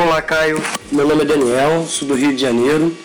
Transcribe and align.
Olá, 0.00 0.22
Caio. 0.22 0.62
Meu 0.92 1.08
nome 1.08 1.22
é 1.22 1.24
Daniel, 1.24 1.84
sou 1.84 2.06
do 2.06 2.14
Rio 2.14 2.32
de 2.32 2.40
Janeiro. 2.40 2.96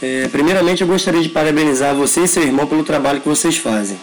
É, 0.00 0.26
primeiramente, 0.28 0.80
eu 0.80 0.86
gostaria 0.86 1.20
de 1.20 1.28
parabenizar 1.28 1.94
você 1.94 2.22
e 2.22 2.26
seu 2.26 2.42
irmão 2.42 2.66
pelo 2.66 2.82
trabalho 2.82 3.20
que 3.20 3.28
vocês 3.28 3.58
fazem. 3.58 3.98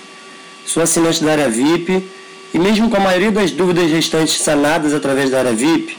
Sou 0.63 0.84
assinante 0.84 1.23
da 1.23 1.31
área 1.31 1.49
VIP 1.49 2.08
e, 2.53 2.59
mesmo 2.59 2.88
com 2.88 2.98
a 2.98 2.99
maioria 2.99 3.31
das 3.31 3.49
dúvidas 3.49 3.89
restantes 3.89 4.39
sanadas 4.39 4.94
através 4.94 5.31
da 5.31 5.39
área 5.39 5.53
VIP, 5.53 5.98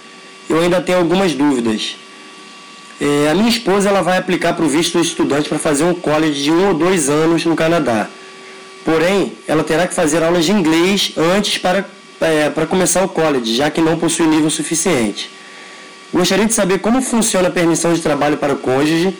eu 0.48 0.60
ainda 0.60 0.80
tenho 0.80 0.98
algumas 0.98 1.32
dúvidas. 1.32 1.96
É, 3.00 3.30
a 3.32 3.34
minha 3.34 3.48
esposa 3.48 3.88
ela 3.88 4.00
vai 4.00 4.16
aplicar 4.16 4.52
para 4.52 4.64
o 4.64 4.68
visto 4.68 4.96
do 4.96 5.02
estudante 5.02 5.48
para 5.48 5.58
fazer 5.58 5.82
um 5.82 5.94
college 5.94 6.44
de 6.44 6.52
um 6.52 6.68
ou 6.68 6.74
dois 6.74 7.08
anos 7.10 7.44
no 7.44 7.56
Canadá. 7.56 8.08
Porém, 8.84 9.32
ela 9.48 9.64
terá 9.64 9.84
que 9.88 9.94
fazer 9.94 10.22
aulas 10.22 10.44
de 10.44 10.52
inglês 10.52 11.12
antes 11.16 11.58
para, 11.58 11.84
é, 12.20 12.50
para 12.50 12.66
começar 12.66 13.02
o 13.02 13.08
college, 13.08 13.56
já 13.56 13.68
que 13.68 13.80
não 13.80 13.98
possui 13.98 14.28
nível 14.28 14.48
suficiente. 14.48 15.34
Gostaria 16.14 16.46
de 16.46 16.54
saber 16.54 16.78
como 16.78 17.02
funciona 17.02 17.48
a 17.48 17.50
permissão 17.50 17.92
de 17.92 18.00
trabalho 18.00 18.36
para 18.36 18.52
o 18.52 18.56
cônjuge. 18.56 19.16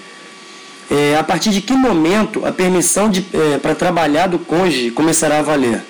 É, 0.89 1.17
a 1.19 1.25
partir 1.25 1.51
de 1.51 1.61
que 1.61 1.73
momento 1.73 2.47
a 2.47 2.53
permissão 2.53 3.11
é, 3.33 3.59
para 3.59 3.75
trabalhar 3.75 4.29
do 4.29 4.39
cônjuge 4.39 4.93
começará 4.93 5.41
a 5.41 5.43
valer? 5.43 5.83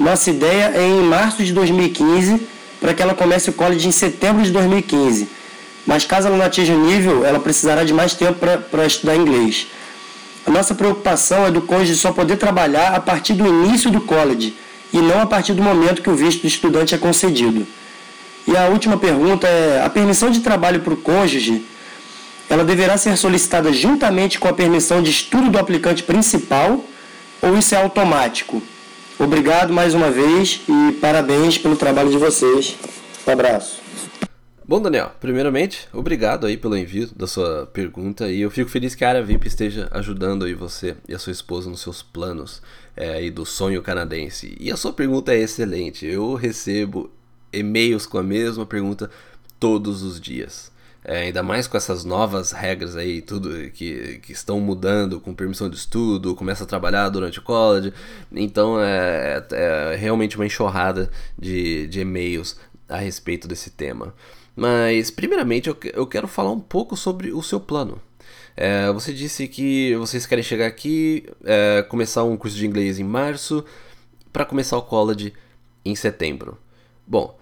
Nossa 0.00 0.30
ideia 0.30 0.72
é 0.74 0.88
em 0.88 1.02
março 1.02 1.44
de 1.44 1.52
2015 1.52 2.40
para 2.80 2.94
que 2.94 3.02
ela 3.02 3.14
comece 3.14 3.50
o 3.50 3.52
college 3.52 3.86
em 3.86 3.90
setembro 3.90 4.42
de 4.42 4.50
2015. 4.52 5.28
Mas 5.86 6.06
caso 6.06 6.28
ela 6.28 6.36
não 6.38 6.46
atinja 6.46 6.72
o 6.72 6.86
nível, 6.86 7.22
ela 7.22 7.38
precisará 7.38 7.84
de 7.84 7.92
mais 7.92 8.14
tempo 8.14 8.38
para 8.70 8.86
estudar 8.86 9.16
inglês. 9.16 9.66
A 10.46 10.50
nossa 10.50 10.74
preocupação 10.74 11.44
é 11.44 11.50
do 11.50 11.60
cônjuge 11.60 11.94
só 11.94 12.10
poder 12.10 12.36
trabalhar 12.36 12.94
a 12.94 13.00
partir 13.00 13.34
do 13.34 13.46
início 13.46 13.90
do 13.90 14.00
college 14.00 14.54
e 14.94 14.98
não 14.98 15.20
a 15.20 15.26
partir 15.26 15.52
do 15.52 15.62
momento 15.62 16.00
que 16.00 16.08
o 16.08 16.16
visto 16.16 16.40
do 16.40 16.48
estudante 16.48 16.94
é 16.94 16.98
concedido. 16.98 17.66
E 18.46 18.56
a 18.56 18.68
última 18.68 18.96
pergunta 18.96 19.46
é: 19.46 19.82
a 19.82 19.90
permissão 19.90 20.30
de 20.30 20.40
trabalho 20.40 20.80
para 20.80 20.94
o 20.94 20.96
cônjuge, 20.96 21.64
ela 22.48 22.64
deverá 22.64 22.96
ser 22.96 23.16
solicitada 23.16 23.72
juntamente 23.72 24.38
com 24.38 24.48
a 24.48 24.52
permissão 24.52 25.02
de 25.02 25.10
estudo 25.10 25.50
do 25.50 25.58
aplicante 25.58 26.02
principal 26.02 26.84
ou 27.42 27.56
isso 27.58 27.74
é 27.74 27.78
automático? 27.78 28.62
Obrigado 29.18 29.72
mais 29.72 29.94
uma 29.94 30.10
vez 30.10 30.60
e 30.68 30.92
parabéns 31.00 31.58
pelo 31.58 31.76
trabalho 31.76 32.10
de 32.10 32.18
vocês. 32.18 32.76
Um 33.26 33.30
abraço. 33.32 33.80
Bom, 34.68 34.82
Daniel, 34.82 35.12
primeiramente, 35.20 35.88
obrigado 35.92 36.44
aí 36.44 36.56
pelo 36.56 36.76
envio 36.76 37.08
da 37.14 37.28
sua 37.28 37.66
pergunta 37.72 38.28
e 38.28 38.40
eu 38.40 38.50
fico 38.50 38.68
feliz 38.68 38.96
que 38.96 39.04
a 39.04 39.08
área 39.08 39.22
VIP 39.22 39.46
esteja 39.46 39.88
ajudando 39.92 40.44
aí 40.44 40.54
você 40.54 40.96
e 41.08 41.14
a 41.14 41.20
sua 41.20 41.30
esposa 41.30 41.70
nos 41.70 41.80
seus 41.80 42.02
planos 42.02 42.60
é, 42.96 43.24
e 43.24 43.30
do 43.30 43.46
sonho 43.46 43.80
canadense. 43.80 44.56
E 44.58 44.70
a 44.70 44.76
sua 44.76 44.92
pergunta 44.92 45.32
é 45.32 45.38
excelente. 45.38 46.04
Eu 46.04 46.34
recebo 46.34 47.10
e-mails 47.52 48.06
com 48.06 48.18
a 48.18 48.22
mesma 48.22 48.66
pergunta 48.66 49.10
todos 49.58 50.02
os 50.02 50.20
dias. 50.20 50.70
É, 51.08 51.18
ainda 51.18 51.40
mais 51.40 51.68
com 51.68 51.76
essas 51.76 52.04
novas 52.04 52.50
regras 52.50 52.96
aí, 52.96 53.22
tudo 53.22 53.70
que, 53.70 54.18
que 54.18 54.32
estão 54.32 54.58
mudando, 54.58 55.20
com 55.20 55.32
permissão 55.32 55.70
de 55.70 55.76
estudo, 55.76 56.34
começa 56.34 56.64
a 56.64 56.66
trabalhar 56.66 57.08
durante 57.10 57.38
o 57.38 57.42
college. 57.42 57.92
Então 58.32 58.80
é, 58.80 59.44
é, 59.52 59.92
é 59.92 59.96
realmente 59.96 60.34
uma 60.36 60.46
enxurrada 60.46 61.08
de, 61.38 61.86
de 61.86 62.00
e-mails 62.00 62.58
a 62.88 62.96
respeito 62.96 63.46
desse 63.46 63.70
tema. 63.70 64.12
Mas, 64.56 65.10
primeiramente, 65.10 65.68
eu, 65.68 65.76
eu 65.92 66.06
quero 66.06 66.26
falar 66.26 66.50
um 66.50 66.58
pouco 66.60 66.96
sobre 66.96 67.30
o 67.30 67.42
seu 67.42 67.60
plano. 67.60 68.00
É, 68.56 68.90
você 68.90 69.12
disse 69.12 69.46
que 69.46 69.94
vocês 69.96 70.26
querem 70.26 70.42
chegar 70.42 70.66
aqui, 70.66 71.28
é, 71.44 71.82
começar 71.82 72.24
um 72.24 72.36
curso 72.36 72.56
de 72.56 72.66
inglês 72.66 72.98
em 72.98 73.04
março, 73.04 73.64
para 74.32 74.46
começar 74.46 74.78
o 74.78 74.82
college 74.82 75.34
em 75.84 75.94
setembro. 75.94 76.58
Bom, 77.06 77.38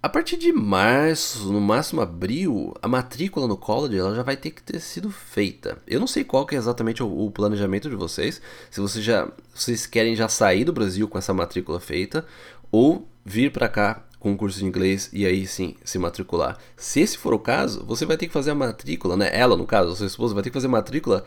a 0.00 0.08
partir 0.08 0.36
de 0.36 0.52
março, 0.52 1.52
no 1.52 1.60
máximo 1.60 2.00
abril, 2.00 2.72
a 2.80 2.86
matrícula 2.86 3.48
no 3.48 3.56
college 3.56 3.98
ela 3.98 4.14
já 4.14 4.22
vai 4.22 4.36
ter 4.36 4.52
que 4.52 4.62
ter 4.62 4.80
sido 4.80 5.10
feita. 5.10 5.76
Eu 5.86 5.98
não 5.98 6.06
sei 6.06 6.22
qual 6.22 6.46
que 6.46 6.54
é 6.54 6.58
exatamente 6.58 7.02
o, 7.02 7.26
o 7.26 7.30
planejamento 7.30 7.90
de 7.90 7.96
vocês. 7.96 8.40
Se 8.70 8.80
vocês 8.80 9.04
já, 9.04 9.28
vocês 9.52 9.86
querem 9.86 10.14
já 10.14 10.28
sair 10.28 10.64
do 10.64 10.72
Brasil 10.72 11.08
com 11.08 11.18
essa 11.18 11.34
matrícula 11.34 11.80
feita 11.80 12.24
ou 12.70 13.08
vir 13.24 13.52
para 13.52 13.68
cá 13.68 14.04
com 14.20 14.30
um 14.30 14.36
curso 14.36 14.60
de 14.60 14.64
inglês 14.64 15.10
e 15.12 15.26
aí 15.26 15.46
sim 15.46 15.76
se 15.84 15.98
matricular. 15.98 16.58
Se 16.76 17.00
esse 17.00 17.18
for 17.18 17.34
o 17.34 17.38
caso, 17.38 17.84
você 17.84 18.06
vai 18.06 18.16
ter 18.16 18.28
que 18.28 18.32
fazer 18.32 18.52
a 18.52 18.54
matrícula, 18.54 19.16
né? 19.16 19.30
Ela, 19.32 19.56
no 19.56 19.66
caso, 19.66 19.92
a 19.92 19.96
sua 19.96 20.06
esposa, 20.06 20.32
vai 20.32 20.42
ter 20.42 20.50
que 20.50 20.54
fazer 20.54 20.66
a 20.66 20.70
matrícula 20.70 21.24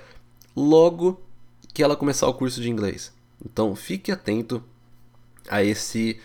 logo 0.56 1.22
que 1.74 1.84
ela 1.84 1.96
começar 1.96 2.28
o 2.28 2.34
curso 2.34 2.62
de 2.62 2.70
inglês. 2.70 3.14
Então 3.46 3.76
fique 3.76 4.12
atento 4.12 4.64
a 5.50 5.64
esse 5.64 6.20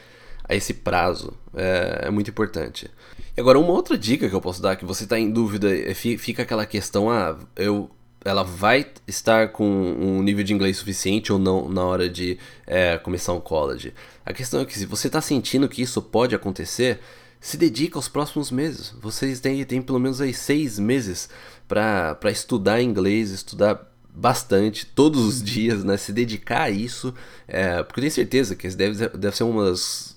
a 0.48 0.54
esse 0.54 0.74
prazo. 0.74 1.32
É, 1.54 2.02
é, 2.04 2.10
muito 2.10 2.30
importante. 2.30 2.90
E 3.36 3.40
agora, 3.40 3.58
uma 3.58 3.72
outra 3.72 3.96
dica 3.96 4.28
que 4.28 4.34
eu 4.34 4.40
posso 4.40 4.62
dar, 4.62 4.76
que 4.76 4.84
você 4.84 5.04
está 5.04 5.18
em 5.18 5.30
dúvida, 5.30 5.74
é, 5.74 5.94
fica 5.94 6.42
aquela 6.42 6.66
questão, 6.66 7.10
ah, 7.10 7.38
eu, 7.56 7.90
ela 8.24 8.42
vai 8.42 8.86
estar 9.06 9.48
com 9.48 9.66
um 9.66 10.22
nível 10.22 10.44
de 10.44 10.52
inglês 10.52 10.76
suficiente 10.76 11.32
ou 11.32 11.38
não 11.38 11.68
na 11.68 11.84
hora 11.84 12.08
de 12.08 12.38
é, 12.66 12.98
começar 12.98 13.32
um 13.32 13.40
college. 13.40 13.92
A 14.24 14.32
questão 14.32 14.60
é 14.60 14.64
que 14.64 14.78
se 14.78 14.86
você 14.86 15.06
está 15.06 15.20
sentindo 15.20 15.68
que 15.68 15.82
isso 15.82 16.00
pode 16.02 16.34
acontecer, 16.34 17.00
se 17.40 17.56
dedica 17.56 17.98
aos 17.98 18.08
próximos 18.08 18.50
meses. 18.50 18.92
Vocês 19.00 19.40
têm, 19.40 19.64
têm 19.64 19.80
pelo 19.82 20.00
menos 20.00 20.20
aí 20.20 20.34
seis 20.34 20.78
meses 20.78 21.28
para 21.68 22.18
estudar 22.24 22.82
inglês, 22.82 23.30
estudar 23.30 23.92
bastante, 24.08 24.86
todos 24.86 25.22
os 25.22 25.42
dias, 25.42 25.84
né? 25.84 25.96
Se 25.96 26.12
dedicar 26.12 26.62
a 26.62 26.70
isso, 26.70 27.14
é, 27.46 27.82
porque 27.82 28.00
eu 28.00 28.02
tenho 28.02 28.12
certeza 28.12 28.56
que 28.56 28.66
deve, 28.68 29.08
deve 29.10 29.36
ser 29.36 29.44
uma 29.44 29.66
das 29.66 30.15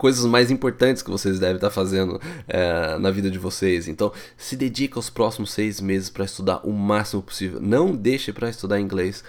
coisas 0.00 0.24
mais 0.24 0.50
importantes 0.50 1.02
que 1.02 1.10
vocês 1.10 1.38
devem 1.38 1.56
estar 1.56 1.68
fazendo 1.68 2.18
é, 2.48 2.96
na 2.98 3.10
vida 3.10 3.30
de 3.30 3.38
vocês. 3.38 3.86
Então, 3.86 4.10
se 4.34 4.56
dedica 4.56 4.98
aos 4.98 5.10
próximos 5.10 5.52
seis 5.52 5.78
meses 5.78 6.08
para 6.08 6.24
estudar 6.24 6.62
o 6.64 6.72
máximo 6.72 7.20
possível. 7.20 7.60
Não 7.60 7.94
deixe 7.94 8.32
para 8.32 8.48
estudar 8.48 8.80
inglês 8.80 9.22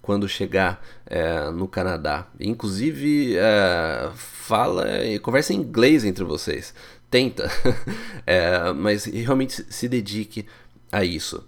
quando 0.00 0.26
chegar 0.26 0.82
é, 1.04 1.50
no 1.50 1.68
Canadá. 1.68 2.26
Inclusive, 2.40 3.36
é, 3.36 4.10
fala 4.14 5.04
e 5.04 5.18
conversa 5.18 5.52
em 5.52 5.56
inglês 5.56 6.06
entre 6.06 6.24
vocês. 6.24 6.72
Tenta, 7.10 7.50
é, 8.26 8.72
mas 8.72 9.04
realmente 9.04 9.62
se 9.68 9.86
dedique 9.90 10.46
a 10.90 11.04
isso. 11.04 11.44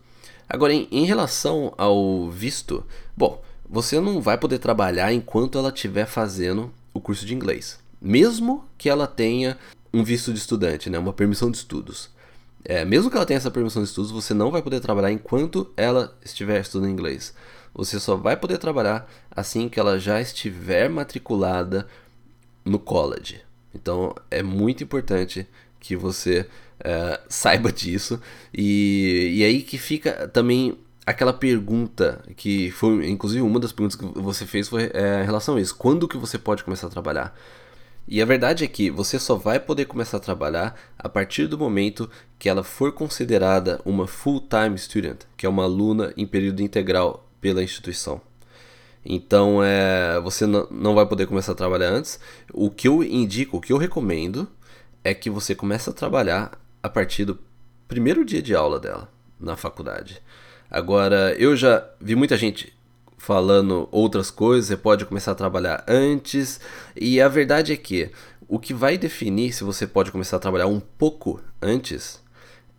Agora, 0.46 0.74
em, 0.74 0.86
em 0.92 1.06
relação 1.06 1.72
ao 1.78 2.28
visto, 2.30 2.84
bom, 3.16 3.42
você 3.66 3.98
não 4.00 4.20
vai 4.20 4.36
poder 4.36 4.58
trabalhar 4.58 5.14
enquanto 5.14 5.56
ela 5.56 5.70
estiver 5.70 6.04
fazendo 6.04 6.70
o 6.92 7.00
curso 7.00 7.24
de 7.24 7.34
inglês 7.34 7.85
mesmo 8.00 8.64
que 8.76 8.88
ela 8.88 9.06
tenha 9.06 9.58
um 9.92 10.04
visto 10.04 10.32
de 10.32 10.38
estudante, 10.38 10.90
né, 10.90 10.98
uma 10.98 11.12
permissão 11.12 11.50
de 11.50 11.56
estudos. 11.56 12.10
É, 12.64 12.84
mesmo 12.84 13.10
que 13.10 13.16
ela 13.16 13.26
tenha 13.26 13.38
essa 13.38 13.50
permissão 13.50 13.82
de 13.82 13.88
estudos, 13.88 14.10
você 14.10 14.34
não 14.34 14.50
vai 14.50 14.60
poder 14.60 14.80
trabalhar 14.80 15.12
enquanto 15.12 15.72
ela 15.76 16.16
estiver 16.24 16.60
estudando 16.60 16.90
inglês. 16.90 17.32
Você 17.72 18.00
só 18.00 18.16
vai 18.16 18.36
poder 18.36 18.58
trabalhar 18.58 19.08
assim 19.30 19.68
que 19.68 19.78
ela 19.78 20.00
já 20.00 20.20
estiver 20.20 20.88
matriculada 20.88 21.86
no 22.64 22.78
college. 22.78 23.40
Então 23.74 24.14
é 24.30 24.42
muito 24.42 24.82
importante 24.82 25.46
que 25.78 25.94
você 25.94 26.48
é, 26.80 27.20
saiba 27.28 27.70
disso. 27.70 28.20
E, 28.52 29.34
e 29.36 29.44
aí 29.44 29.62
que 29.62 29.78
fica 29.78 30.26
também 30.28 30.76
aquela 31.06 31.32
pergunta 31.32 32.20
que 32.36 32.70
foi, 32.72 33.08
inclusive, 33.08 33.42
uma 33.42 33.60
das 33.60 33.72
perguntas 33.72 33.96
que 33.96 34.04
você 34.20 34.44
fez 34.44 34.68
foi 34.68 34.90
é, 34.92 35.22
em 35.22 35.24
relação 35.24 35.56
a 35.56 35.60
isso: 35.60 35.76
quando 35.76 36.08
que 36.08 36.16
você 36.16 36.38
pode 36.38 36.64
começar 36.64 36.88
a 36.88 36.90
trabalhar? 36.90 37.36
E 38.08 38.22
a 38.22 38.24
verdade 38.24 38.62
é 38.62 38.68
que 38.68 38.88
você 38.88 39.18
só 39.18 39.34
vai 39.34 39.58
poder 39.58 39.86
começar 39.86 40.18
a 40.18 40.20
trabalhar 40.20 40.78
a 40.96 41.08
partir 41.08 41.48
do 41.48 41.58
momento 41.58 42.08
que 42.38 42.48
ela 42.48 42.62
for 42.62 42.92
considerada 42.92 43.80
uma 43.84 44.06
full-time 44.06 44.78
student, 44.78 45.22
que 45.36 45.44
é 45.44 45.48
uma 45.48 45.64
aluna 45.64 46.12
em 46.16 46.24
período 46.24 46.62
integral 46.62 47.28
pela 47.40 47.64
instituição. 47.64 48.20
Então, 49.04 49.62
é, 49.62 50.20
você 50.20 50.46
não 50.46 50.94
vai 50.94 51.06
poder 51.06 51.26
começar 51.26 51.52
a 51.52 51.56
trabalhar 51.56 51.90
antes. 51.90 52.18
O 52.52 52.70
que 52.70 52.86
eu 52.86 53.02
indico, 53.02 53.56
o 53.56 53.60
que 53.60 53.72
eu 53.72 53.76
recomendo 53.76 54.48
é 55.02 55.12
que 55.14 55.30
você 55.30 55.54
comece 55.54 55.90
a 55.90 55.92
trabalhar 55.92 56.58
a 56.82 56.88
partir 56.88 57.24
do 57.24 57.38
primeiro 57.88 58.24
dia 58.24 58.42
de 58.42 58.54
aula 58.54 58.78
dela 58.78 59.08
na 59.38 59.56
faculdade. 59.56 60.22
Agora, 60.70 61.34
eu 61.38 61.56
já 61.56 61.88
vi 62.00 62.16
muita 62.16 62.36
gente 62.36 62.72
falando 63.16 63.88
outras 63.90 64.30
coisas, 64.30 64.66
você 64.66 64.76
pode 64.76 65.04
começar 65.04 65.32
a 65.32 65.34
trabalhar 65.34 65.84
antes. 65.88 66.60
E 66.94 67.20
a 67.20 67.28
verdade 67.28 67.72
é 67.72 67.76
que 67.76 68.10
o 68.48 68.58
que 68.58 68.74
vai 68.74 68.96
definir 68.96 69.52
se 69.52 69.64
você 69.64 69.86
pode 69.86 70.12
começar 70.12 70.36
a 70.36 70.40
trabalhar 70.40 70.66
um 70.66 70.80
pouco 70.80 71.40
antes 71.60 72.22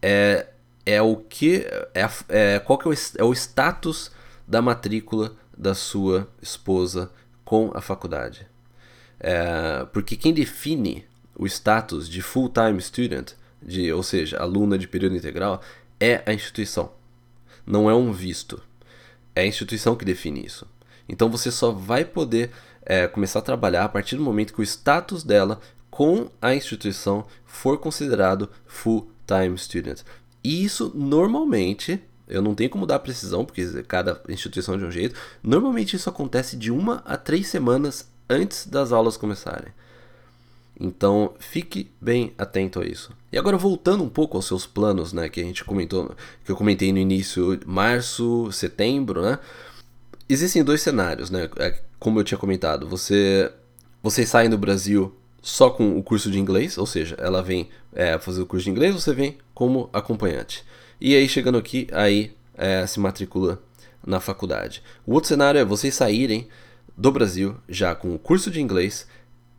é, 0.02 0.48
é 0.86 1.02
o 1.02 1.18
que 1.18 1.66
é, 1.94 2.10
é 2.30 2.60
qual 2.60 2.78
que 2.80 2.88
é 2.88 2.92
o, 2.92 2.94
é 3.18 3.24
o 3.24 3.34
status 3.34 4.12
da 4.48 4.62
matrícula 4.62 5.36
da 5.58 5.74
sua 5.74 6.30
esposa 6.42 7.12
com 7.44 7.72
a 7.74 7.82
faculdade. 7.82 8.48
É, 9.20 9.86
porque 9.92 10.16
quem 10.16 10.34
define 10.34 11.06
o 11.36 11.46
status 11.46 12.08
de 12.08 12.22
full-time 12.22 12.82
student, 12.82 13.34
de, 13.62 13.92
ou 13.92 14.04
seja, 14.04 14.38
aluna 14.38 14.78
de 14.78 14.88
período 14.88 15.16
integral, 15.16 15.62
é 16.00 16.22
a 16.26 16.34
instituição. 16.34 16.92
Não 17.66 17.90
é 17.90 17.96
um 17.96 18.12
visto. 18.12 18.62
É 19.38 19.42
a 19.42 19.46
instituição 19.46 19.96
que 19.96 20.04
define 20.04 20.44
isso. 20.44 20.66
Então 21.08 21.30
você 21.30 21.52
só 21.52 21.70
vai 21.70 22.04
poder 22.04 22.50
é, 22.84 23.08
começar 23.08 23.38
a 23.38 23.44
trabalhar 23.44 23.84
a 23.84 23.90
partir 23.90 24.16
do 24.16 24.24
momento 24.24 24.52
que 24.52 24.62
o 24.62 24.64
status 24.64 25.24
dela 25.24 25.60
com 25.92 26.28
a 26.42 26.56
instituição 26.56 27.24
for 27.46 27.78
considerado 27.78 28.50
full-time 28.66 29.56
student. 29.56 30.02
E 30.44 30.64
isso 30.64 30.92
normalmente, 30.96 32.02
eu 32.28 32.42
não 32.42 32.56
tenho 32.56 32.72
como 32.72 32.88
dar 32.88 32.98
precisão, 32.98 33.46
porque 33.46 33.84
cada 33.84 34.20
instituição 34.28 34.74
é 34.74 34.78
de 34.80 34.86
um 34.86 34.92
jeito, 34.92 35.14
normalmente 35.44 35.96
isso 35.96 36.10
acontece 36.10 36.58
de 36.58 36.72
uma 36.72 37.04
a 37.06 37.16
três 37.16 37.48
semanas 37.48 38.10
antes 38.28 38.66
das 38.66 38.92
aulas 38.92 39.18
começarem. 39.18 39.72
Então 40.80 41.36
fique 41.38 41.92
bem 42.02 42.34
atento 42.40 42.82
a 42.82 42.86
isso. 42.88 43.16
E 43.32 43.38
agora 43.38 43.58
voltando 43.58 44.04
um 44.04 44.10
pouco 44.10 44.38
aos 44.38 44.46
seus 44.46 44.66
planos, 44.66 45.12
né, 45.12 45.28
que 45.28 45.42
a 45.42 45.44
gente 45.44 45.64
comentou, 45.64 46.16
que 46.46 46.52
eu 46.52 46.56
comentei 46.56 46.94
no 46.94 46.98
início, 46.98 47.60
março, 47.66 48.50
setembro, 48.52 49.22
né? 49.22 49.40
Existem 50.30 50.64
dois 50.64 50.82
cenários, 50.82 51.30
né? 51.30 51.50
É, 51.58 51.82
como 52.00 52.20
eu 52.20 52.24
tinha 52.24 52.38
comentado, 52.38 52.88
você 52.88 53.52
vocês 54.02 54.30
saem 54.30 54.50
do 54.50 54.58
Brasil 54.58 55.14
só 55.42 55.70
com 55.70 55.98
o 55.98 56.04
curso 56.04 56.32
de 56.32 56.40
inglês, 56.40 56.78
ou 56.78 56.86
seja, 56.86 57.16
ela 57.20 57.42
vem 57.42 57.70
é, 57.94 58.18
fazer 58.18 58.42
o 58.42 58.46
curso 58.46 58.66
de 58.66 58.72
inglês, 58.72 58.94
você 58.94 59.14
vem 59.14 59.38
como 59.54 59.90
acompanhante. 59.92 60.64
E 61.00 61.16
aí 61.16 61.28
chegando 61.28 61.58
aqui, 61.58 61.88
aí 61.92 62.34
é, 62.54 62.86
se 62.86 63.00
matricula 63.00 63.62
na 64.06 64.20
faculdade. 64.20 64.82
O 65.06 65.14
outro 65.14 65.28
cenário 65.28 65.60
é 65.60 65.66
vocês 65.66 65.94
saírem 65.96 66.48
do 66.98 67.12
Brasil 67.12 67.56
já 67.68 67.94
com 67.94 68.16
o 68.16 68.20
curso 68.20 68.50
de 68.50 68.62
inglês 68.62 69.08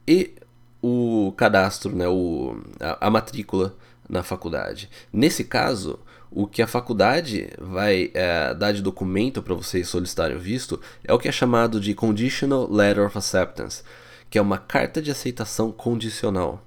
e 0.07 0.35
o 0.83 1.33
cadastro, 1.37 1.95
né, 1.95 2.07
o, 2.09 2.61
a, 2.81 3.07
a 3.07 3.11
matrícula 3.11 3.75
na 4.09 4.23
faculdade. 4.23 4.89
Nesse 5.13 5.45
caso, 5.45 5.99
o 6.31 6.47
que 6.47 6.63
a 6.63 6.67
faculdade 6.67 7.51
vai 7.59 8.11
é, 8.15 8.55
dar 8.55 8.73
de 8.73 8.83
documento 8.83 9.43
para 9.43 9.55
vocês 9.55 9.89
solicitarem 9.89 10.37
o 10.37 10.41
visto 10.41 10.81
é 11.05 11.13
o 11.13 11.19
que 11.19 11.29
é 11.29 11.33
chamado 11.33 11.81
de 11.81 11.95
Conditional 11.95 12.71
Letter 12.71 13.07
of 13.07 13.17
Acceptance, 13.17 13.83
que 14.31 14.39
é 14.39 14.43
uma 14.43 14.59
carta 14.59 15.01
de 15.01 15.11
aceitação 15.11 15.73
condicional. 15.73 16.65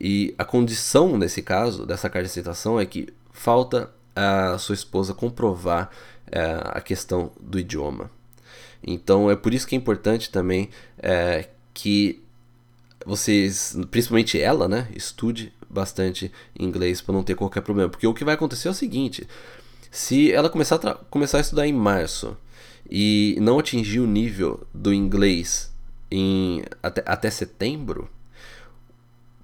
E 0.00 0.34
a 0.38 0.44
condição, 0.44 1.18
nesse 1.18 1.42
caso, 1.42 1.84
dessa 1.84 2.08
carta 2.08 2.26
de 2.26 2.32
aceitação 2.32 2.80
é 2.80 2.86
que 2.86 3.08
falta 3.32 3.90
a 4.14 4.56
sua 4.58 4.74
esposa 4.74 5.14
comprovar 5.14 5.90
é, 6.30 6.60
a 6.64 6.80
questão 6.80 7.32
do 7.40 7.58
idioma. 7.58 8.10
Então 8.82 9.30
é 9.30 9.36
por 9.36 9.54
isso 9.54 9.66
que 9.66 9.74
é 9.74 9.78
importante 9.78 10.30
também 10.30 10.70
é, 10.98 11.48
que 11.72 12.22
vocês, 13.06 13.76
principalmente 13.90 14.40
ela, 14.40 14.68
né, 14.68 14.88
estude 14.94 15.52
bastante 15.68 16.30
inglês 16.58 17.00
para 17.00 17.14
não 17.14 17.22
ter 17.22 17.34
qualquer 17.34 17.62
problema. 17.62 17.88
Porque 17.88 18.06
o 18.06 18.14
que 18.14 18.24
vai 18.24 18.34
acontecer 18.34 18.68
é 18.68 18.70
o 18.70 18.74
seguinte: 18.74 19.26
se 19.90 20.32
ela 20.32 20.50
começar 20.50 20.76
a, 20.86 20.94
começar 20.94 21.38
a 21.38 21.40
estudar 21.40 21.66
em 21.66 21.72
março 21.72 22.36
e 22.90 23.36
não 23.40 23.58
atingir 23.58 24.00
o 24.00 24.06
nível 24.06 24.66
do 24.72 24.92
inglês 24.92 25.72
em, 26.10 26.62
até, 26.82 27.02
até 27.06 27.30
setembro, 27.30 28.08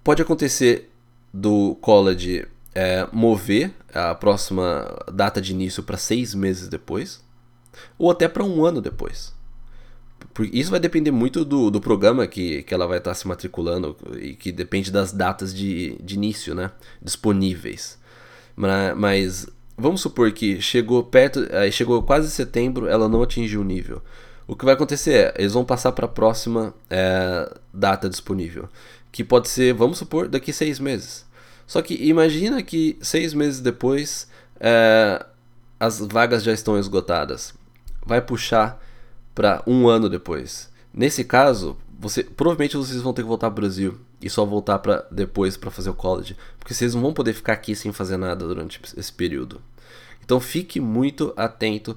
pode 0.05 0.23
acontecer 0.23 0.91
do 1.33 1.77
college 1.81 2.47
é, 2.75 3.09
mover 3.13 3.73
a 3.93 4.15
próxima 4.15 5.05
data 5.13 5.41
de 5.41 5.53
início 5.53 5.83
para 5.83 5.97
seis 5.97 6.35
meses 6.35 6.69
depois, 6.69 7.23
ou 7.99 8.11
até 8.11 8.29
para 8.29 8.45
um 8.45 8.65
ano 8.65 8.81
depois. 8.81 9.35
Isso 10.53 10.71
vai 10.71 10.79
depender 10.79 11.11
muito 11.11 11.45
do, 11.45 11.71
do 11.71 11.81
programa 11.81 12.27
que, 12.27 12.63
que 12.63 12.73
ela 12.73 12.87
vai 12.87 12.99
estar 12.99 13.11
tá 13.11 13.15
se 13.15 13.27
matriculando 13.27 13.97
e 14.21 14.35
que 14.35 14.53
depende 14.53 14.91
das 14.91 15.13
datas 15.13 15.53
de, 15.55 15.97
de 16.01 16.15
início, 16.15 16.55
né? 16.55 16.71
Disponíveis. 17.03 17.99
Mas, 18.97 19.49
vamos 19.77 20.01
supor 20.01 20.31
que 20.33 20.61
chegou 20.61 21.03
perto, 21.03 21.41
chegou 21.73 22.03
quase 22.03 22.31
setembro, 22.31 22.87
ela 22.87 23.09
não 23.09 23.23
atingiu 23.23 23.61
o 23.61 23.65
nível. 23.65 24.03
O 24.49 24.57
que 24.57 24.65
vai 24.65 24.73
acontecer 24.73 25.13
é, 25.13 25.35
eles 25.37 25.53
vão 25.53 25.65
passar 25.65 25.93
para 25.93 26.07
a 26.07 26.09
próxima 26.09 26.73
é, 26.89 27.55
data 27.73 28.09
disponível, 28.09 28.67
que 29.13 29.23
pode 29.23 29.47
ser, 29.49 29.75
vamos 29.75 29.99
supor, 29.99 30.27
daqui 30.27 30.55
seis 30.55 30.81
meses. 30.81 31.27
Só 31.67 31.83
que 31.83 31.95
imagina 31.95 32.63
que 32.63 32.97
seis 33.03 33.35
meses 33.35 33.61
depois 33.61 34.27
é, 34.59 35.25
as 35.79 35.99
vagas 36.01 36.43
já 36.43 36.53
estão 36.53 36.79
esgotadas. 36.79 37.53
Vai 38.07 38.23
puxar 38.23 38.83
para 39.39 39.63
um 39.69 39.87
ano 39.87 40.09
depois. 40.09 40.69
Nesse 40.93 41.23
caso, 41.23 41.77
você 41.97 42.25
provavelmente 42.25 42.77
vocês 42.77 43.01
vão 43.01 43.13
ter 43.13 43.23
que 43.23 43.29
voltar 43.29 43.49
para 43.53 43.61
o 43.61 43.61
Brasil 43.61 43.97
e 44.21 44.29
só 44.29 44.45
voltar 44.45 44.81
para 44.81 45.07
depois 45.13 45.57
para 45.57 45.71
fazer 45.71 45.91
o 45.91 45.95
college, 45.95 46.37
porque 46.59 46.75
vocês 46.75 46.93
não 46.93 47.03
vão 47.03 47.13
poder 47.13 47.35
ficar 47.35 47.53
aqui 47.53 47.77
sem 47.77 47.93
fazer 47.93 48.17
nada 48.17 48.45
durante 48.45 48.81
esse 48.97 49.13
período. 49.13 49.63
Então 50.25 50.41
fique 50.41 50.81
muito 50.81 51.33
atento 51.37 51.97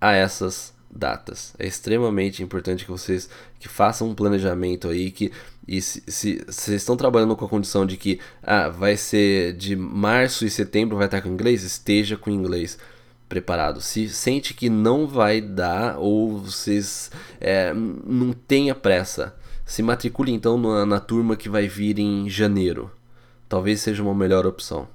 a 0.00 0.12
essas 0.12 0.72
datas. 0.88 1.54
É 1.58 1.66
extremamente 1.66 2.40
importante 2.40 2.84
que 2.84 2.90
vocês 2.92 3.28
que 3.58 3.66
façam 3.66 4.08
um 4.08 4.14
planejamento 4.14 4.86
aí 4.88 5.10
que 5.10 5.32
e 5.66 5.82
se, 5.82 6.04
se, 6.06 6.38
se 6.38 6.44
vocês 6.46 6.82
estão 6.82 6.96
trabalhando 6.96 7.34
com 7.34 7.44
a 7.44 7.48
condição 7.48 7.84
de 7.84 7.96
que 7.96 8.20
ah, 8.40 8.68
vai 8.68 8.96
ser 8.96 9.54
de 9.54 9.74
março 9.74 10.46
e 10.46 10.50
setembro 10.50 10.96
vai 10.96 11.06
estar 11.06 11.20
com 11.20 11.28
inglês, 11.28 11.64
esteja 11.64 12.16
com 12.16 12.30
inglês 12.30 12.78
preparado. 13.28 13.80
Se 13.80 14.08
sente 14.08 14.54
que 14.54 14.68
não 14.68 15.06
vai 15.06 15.40
dar 15.40 15.98
ou 15.98 16.38
vocês 16.38 17.10
é, 17.40 17.72
não 17.74 18.32
tenha 18.32 18.74
pressa, 18.74 19.34
se 19.64 19.82
matricule 19.82 20.32
então 20.32 20.56
na, 20.56 20.86
na, 20.86 21.00
turma 21.00 21.36
que 21.36 21.48
vai 21.48 21.66
vir 21.66 21.98
em 21.98 22.28
janeiro. 22.28 22.90
Talvez 23.48 23.80
seja 23.80 24.02
uma 24.02 24.14
melhor 24.14 24.46
opção. 24.46 24.88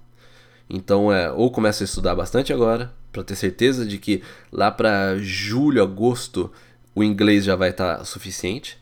Então 0.70 1.12
é 1.12 1.32
ou 1.32 1.52
começa 1.52 1.84
a 1.84 1.86
estudar 1.86 2.16
bastante 2.16 2.54
agora 2.54 2.92
para 3.12 3.24
ter 3.24 3.36
certeza 3.36 3.86
de 3.86 3.98
que 3.98 4.24
lá 4.52 4.72
para 4.72 5.18
julho, 5.18 5.84
agosto 5.84 6.50
o 6.96 7.04
inglês 7.04 7.44
já 7.44 7.56
vai 7.56 7.70
estar 7.70 7.98
tá 7.98 8.06
suficiente, 8.06 8.78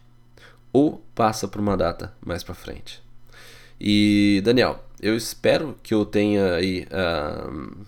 ou 0.73 1.04
passa 1.16 1.47
para 1.47 1.62
uma 1.62 1.78
data 1.78 2.14
mais 2.26 2.44
para 2.44 2.56
frente. 2.56 3.02
E 3.80 4.42
Daniel, 4.44 4.83
eu 5.02 5.16
espero 5.16 5.76
que 5.81 5.94
eu 5.94 6.06
tenha 6.06 6.56
aí 6.56 6.88
uh, 6.92 7.85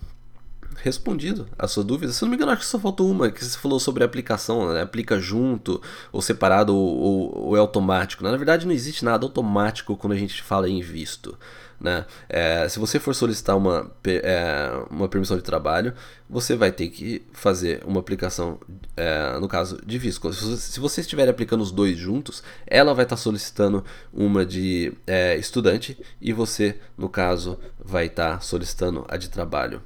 respondido 0.76 1.48
a 1.58 1.68
sua 1.68 1.84
dúvida. 1.84 2.12
Se 2.12 2.22
não 2.22 2.28
me 2.28 2.36
engano, 2.36 2.52
acho 2.52 2.62
que 2.62 2.66
só 2.66 2.78
faltou 2.78 3.10
uma, 3.10 3.30
que 3.30 3.44
você 3.44 3.58
falou 3.58 3.78
sobre 3.78 4.04
aplicação, 4.04 4.72
né? 4.72 4.82
aplica 4.82 5.20
junto, 5.20 5.80
ou 6.10 6.22
separado, 6.22 6.74
ou, 6.74 7.48
ou, 7.48 7.56
é 7.56 7.60
automático. 7.60 8.24
Na 8.24 8.36
verdade, 8.36 8.66
não 8.66 8.72
existe 8.72 9.04
nada 9.04 9.24
automático 9.24 9.96
quando 9.96 10.12
a 10.12 10.16
gente 10.16 10.42
fala 10.42 10.68
em 10.68 10.80
visto. 10.80 11.36
Né? 11.82 12.06
É, 12.28 12.68
se 12.68 12.78
você 12.78 13.00
for 13.00 13.12
solicitar 13.12 13.56
uma, 13.56 13.90
é, 14.04 14.70
uma 14.88 15.08
permissão 15.08 15.36
de 15.36 15.42
trabalho, 15.42 15.92
você 16.30 16.54
vai 16.54 16.70
ter 16.70 16.88
que 16.88 17.26
fazer 17.32 17.82
uma 17.84 17.98
aplicação, 17.98 18.60
é, 18.96 19.36
no 19.40 19.48
caso 19.48 19.80
de 19.84 19.98
visto. 19.98 20.32
Se 20.32 20.78
você 20.78 21.00
estiver 21.00 21.28
aplicando 21.28 21.60
os 21.60 21.72
dois 21.72 21.98
juntos, 21.98 22.40
ela 22.68 22.94
vai 22.94 23.04
estar 23.04 23.16
solicitando 23.16 23.84
uma 24.12 24.46
de 24.46 24.92
é, 25.08 25.36
estudante 25.36 25.98
e 26.20 26.32
você, 26.32 26.78
no 26.96 27.08
caso, 27.08 27.58
vai 27.84 28.06
estar 28.06 28.40
solicitando 28.42 29.04
a 29.08 29.16
de 29.16 29.28
trabalho. 29.28 29.82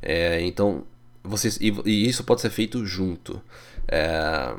É, 0.00 0.40
então, 0.42 0.84
vocês, 1.22 1.58
e, 1.60 1.72
e, 1.84 2.08
isso 2.08 2.24
pode 2.24 2.40
ser 2.40 2.50
feito 2.50 2.84
junto. 2.84 3.40
É, 3.88 4.54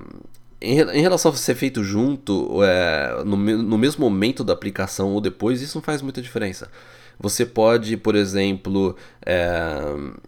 em, 0.62 0.80
em, 0.80 1.02
relação 1.02 1.32
a 1.32 1.36
ser 1.36 1.56
feito 1.56 1.84
junto, 1.84 2.64
é, 2.64 3.24
no, 3.26 3.36
no 3.36 3.78
mesmo 3.78 4.10
momento 4.10 4.44
da 4.44 4.54
aplicação 4.54 5.12
ou 5.12 5.22
depois, 5.22 5.62
isso 5.62 5.78
não 5.78 5.84
faz 5.84 6.02
muita 6.02 6.22
diferença. 6.22 6.70
Você 7.20 7.46
pode, 7.46 7.96
por 7.98 8.16
exemplo, 8.16 8.96
é, 9.26 9.80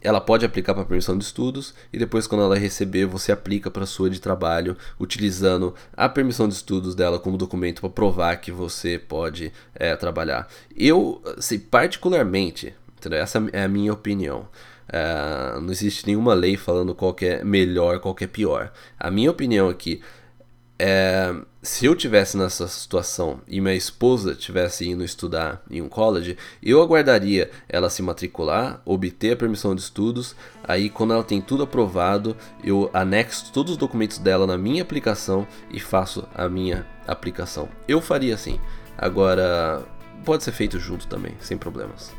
ela 0.02 0.22
pode 0.22 0.46
aplicar 0.46 0.74
para 0.74 0.86
permissão 0.86 1.18
de 1.18 1.24
estudos 1.24 1.74
e 1.92 1.98
depois, 1.98 2.28
quando 2.28 2.44
ela 2.44 2.58
receber, 2.58 3.06
você 3.06 3.32
aplica 3.32 3.72
para 3.72 3.86
sua 3.86 4.10
de 4.10 4.20
trabalho, 4.20 4.78
utilizando 5.00 5.74
a 5.96 6.08
permissão 6.08 6.48
de 6.48 6.54
estudos 6.54 6.96
dela 6.96 7.20
como 7.20 7.38
documento 7.38 7.82
para 7.82 7.90
provar 7.90 8.38
que 8.38 8.52
você 8.52 9.00
pode 9.00 9.52
é, 9.74 9.96
trabalhar. 9.96 10.48
Eu, 10.76 11.22
assim, 11.38 11.60
particularmente, 11.60 12.74
essa 13.12 13.44
é 13.52 13.64
a 13.64 13.68
minha 13.68 13.94
opinião. 13.94 14.48
Uh, 14.88 15.60
não 15.62 15.72
existe 15.72 16.06
nenhuma 16.06 16.34
lei 16.34 16.56
falando 16.56 16.94
qual 16.94 17.16
é 17.22 17.44
melhor, 17.44 18.00
qual 18.00 18.16
é 18.20 18.28
pior. 18.28 18.72
A 19.00 19.10
minha 19.10 19.32
opinião 19.32 19.68
aqui, 19.68 20.02
é, 20.78 21.34
se 21.62 21.86
eu 21.86 21.96
tivesse 21.96 22.38
nessa 22.38 22.68
situação 22.68 23.42
e 23.48 23.62
minha 23.62 23.74
esposa 23.74 24.36
tivesse 24.36 24.88
indo 24.88 25.04
estudar 25.04 25.64
em 25.72 25.82
um 25.82 25.88
college, 25.88 26.38
eu 26.62 26.82
aguardaria 26.82 27.50
ela 27.68 27.90
se 27.90 28.02
matricular, 28.02 28.82
obter 28.86 29.34
a 29.34 29.38
permissão 29.38 29.74
de 29.74 29.82
estudos, 29.82 30.36
aí 30.64 30.90
quando 30.90 31.14
ela 31.14 31.24
tem 31.24 31.42
tudo 31.42 31.64
aprovado, 31.64 32.36
eu 32.64 32.90
anexo 32.94 33.52
todos 33.54 33.72
os 33.72 33.78
documentos 33.78 34.18
dela 34.18 34.46
na 34.46 34.58
minha 34.58 34.82
aplicação 34.82 35.48
e 35.72 35.80
faço 35.80 36.28
a 36.36 36.48
minha 36.50 36.86
aplicação. 37.08 37.70
Eu 37.88 38.02
faria 38.02 38.36
assim. 38.36 38.60
Agora, 38.98 39.84
pode 40.24 40.44
ser 40.44 40.52
feito 40.52 40.80
junto 40.80 41.08
também, 41.08 41.34
sem 41.40 41.58
problemas. 41.58 42.14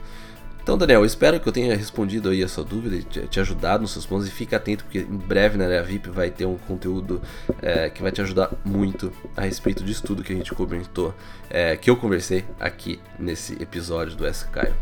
Então, 0.66 0.76
Daniel, 0.76 1.04
espero 1.04 1.38
que 1.38 1.48
eu 1.48 1.52
tenha 1.52 1.76
respondido 1.76 2.28
aí 2.28 2.42
a 2.42 2.48
sua 2.48 2.64
dúvida 2.64 2.96
e 2.96 3.28
te 3.28 3.38
ajudado 3.38 3.82
nos 3.82 3.92
seus 3.92 4.04
pontos. 4.04 4.26
E 4.26 4.32
fique 4.32 4.52
atento, 4.52 4.82
porque 4.82 4.98
em 4.98 5.16
breve 5.16 5.56
na 5.56 5.64
área 5.64 5.80
VIP 5.80 6.10
vai 6.10 6.28
ter 6.28 6.44
um 6.44 6.56
conteúdo 6.56 7.22
é, 7.62 7.88
que 7.88 8.02
vai 8.02 8.10
te 8.10 8.20
ajudar 8.20 8.50
muito 8.64 9.12
a 9.36 9.42
respeito 9.42 9.84
disso 9.84 10.02
tudo 10.02 10.24
que 10.24 10.32
a 10.32 10.36
gente 10.36 10.52
comentou, 10.56 11.14
é, 11.48 11.76
que 11.76 11.88
eu 11.88 11.96
conversei 11.96 12.44
aqui 12.58 12.98
nesse 13.16 13.52
episódio 13.62 14.16
do 14.16 14.26
S. 14.26 14.44
Caio. 14.46 14.74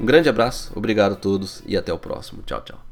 Um 0.00 0.06
grande 0.06 0.30
abraço, 0.30 0.72
obrigado 0.74 1.12
a 1.12 1.16
todos 1.16 1.62
e 1.66 1.76
até 1.76 1.92
o 1.92 1.98
próximo. 1.98 2.42
Tchau, 2.42 2.62
tchau. 2.62 2.87